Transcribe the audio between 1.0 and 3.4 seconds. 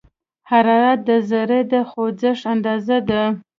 د ذرّو د خوځښت اندازه ده.